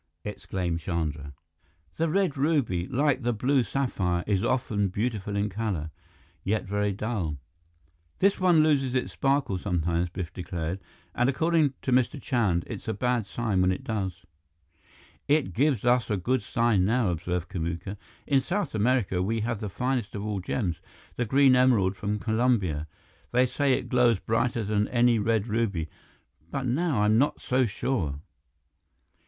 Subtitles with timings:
[0.25, 1.31] exclaimed Chandra.
[1.97, 5.91] "The red ruby, like the blue sapphire, is often beautiful in color,
[6.43, 7.37] yet very dull."
[8.17, 10.79] "This one loses its sparkle sometimes," Biff declared.
[11.13, 12.19] "And according to Mr.
[12.19, 14.25] Chand, it's a bad sign when it does."
[15.27, 17.95] "It gives us a good sign now," observed Kamuka.
[18.25, 20.81] "In South America, we have the finest of all gems,
[21.15, 22.87] the green emerald from Colombia.
[23.31, 25.89] They say it glows brighter than any red ruby,
[26.49, 28.19] but now I am not so sure."